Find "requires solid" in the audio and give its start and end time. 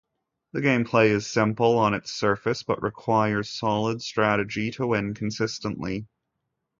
2.81-4.01